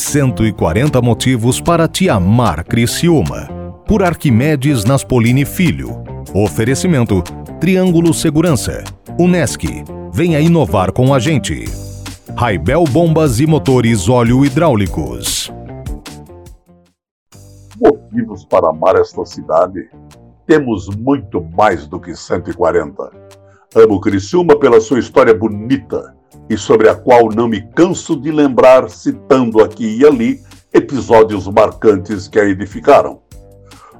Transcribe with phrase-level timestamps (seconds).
[0.00, 3.48] 140 motivos para te amar Criciúma.
[3.86, 6.02] Por Arquimedes Naspolini Filho.
[6.34, 7.22] Oferecimento
[7.60, 8.82] Triângulo Segurança.
[9.18, 9.62] Unesc.
[10.10, 11.66] Venha inovar com a gente.
[12.34, 15.52] Raibel Bombas e Motores Óleo Hidráulicos.
[17.78, 19.90] Motivos para amar esta cidade?
[20.46, 23.10] Temos muito mais do que 140.
[23.76, 26.18] Amo Criciúma pela sua história bonita
[26.50, 30.40] e sobre a qual não me canso de lembrar, citando aqui e ali
[30.74, 33.20] episódios marcantes que a edificaram.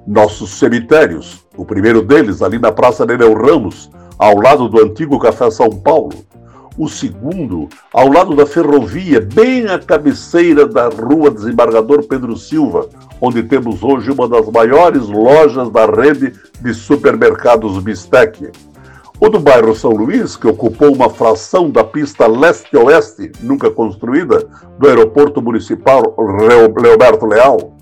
[0.04, 5.48] Nossos cemitérios, o primeiro deles ali na Praça Nereu Ramos, ao lado do antigo Café
[5.48, 6.24] São Paulo,
[6.76, 12.88] o segundo ao lado da ferrovia, bem à cabeceira da Rua Desembargador Pedro Silva,
[13.20, 18.50] onde temos hoje uma das maiores lojas da rede de supermercados Bistec
[19.20, 24.88] o do bairro São Luís, que ocupou uma fração da pista leste-oeste, nunca construída, do
[24.88, 27.76] aeroporto municipal Leoberto Leal,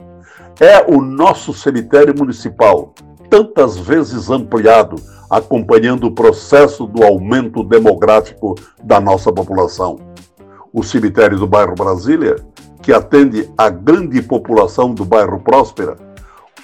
[0.58, 2.92] é o nosso cemitério municipal,
[3.30, 4.96] tantas vezes ampliado,
[5.30, 10.00] acompanhando o processo do aumento demográfico da nossa população.
[10.72, 12.34] O cemitério do bairro Brasília,
[12.82, 15.96] que atende a grande população do bairro Próspera,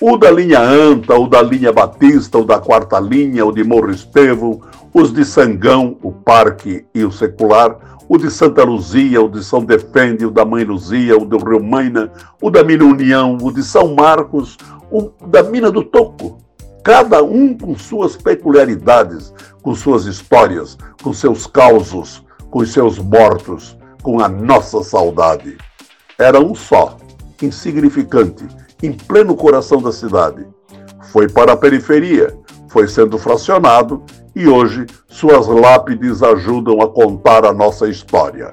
[0.06, 3.90] o da linha Anta, o da linha Batista, o da quarta linha, o de Morro
[3.90, 4.60] Estevão,
[4.92, 9.64] os de Sangão, o Parque e o Secular, o de Santa Luzia, o de São
[9.64, 13.62] Defende, o da Mãe Luzia, o do Rio Maina, o da Mina União, o de
[13.62, 14.58] São Marcos,
[14.90, 16.36] o da Mina do Toco.
[16.84, 24.20] Cada um com suas peculiaridades, com suas histórias, com seus causos, com seus mortos, com
[24.20, 25.56] a nossa saudade.
[26.18, 26.98] Era um só,
[27.42, 28.44] insignificante,
[28.82, 30.46] em pleno coração da cidade.
[31.10, 32.36] Foi para a periferia,
[32.68, 34.02] foi sendo fracionado
[34.34, 38.52] e hoje suas lápides ajudam a contar a nossa história.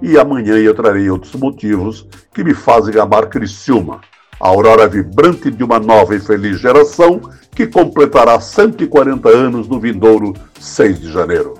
[0.00, 4.00] E amanhã eu trarei outros motivos que me fazem amar Criciúma,
[4.40, 7.20] a aurora vibrante de uma nova e feliz geração
[7.52, 11.54] que completará 140 anos no vindouro 6 de janeiro.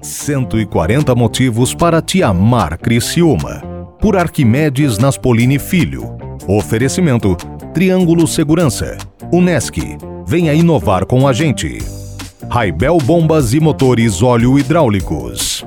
[0.00, 3.73] 140 motivos para te amar Criciúma
[4.04, 6.14] por Arquimedes Naspolini Filho.
[6.46, 7.34] Oferecimento
[7.72, 8.98] Triângulo Segurança.
[9.32, 9.78] Unesc.
[10.26, 11.78] Venha inovar com a gente.
[12.50, 15.66] Raibel Bombas e Motores Óleo Hidráulicos.